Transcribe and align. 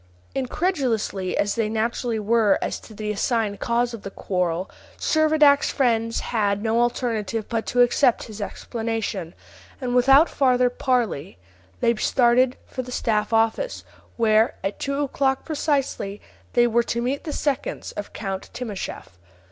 Incredulous 0.33 1.13
as 1.13 1.53
they 1.53 1.69
naturally 1.69 2.17
were 2.17 2.57
as 2.59 2.79
to 2.79 2.95
the 2.95 3.11
assigned 3.11 3.59
cause 3.59 3.93
of 3.93 4.01
the 4.01 4.09
quarrel, 4.09 4.67
Servadac's 4.97 5.69
friends 5.69 6.21
had 6.21 6.63
no 6.63 6.81
alternative 6.81 7.47
but 7.47 7.67
to 7.67 7.81
accept 7.83 8.23
his 8.23 8.41
explanation, 8.41 9.35
and 9.79 9.93
without 9.93 10.27
farther 10.27 10.71
parley 10.71 11.37
they 11.81 11.93
started 11.97 12.57
for 12.65 12.81
the 12.81 12.91
staff 12.91 13.31
office, 13.31 13.83
where, 14.17 14.55
at 14.63 14.79
two 14.79 15.03
o'clock 15.03 15.45
precisely, 15.45 16.19
they 16.53 16.65
were 16.65 16.81
to 16.81 16.99
meet 16.99 17.23
the 17.23 17.31
seconds 17.31 17.91
of 17.91 18.11
Count 18.11 18.49
Timascheff. 18.53 19.19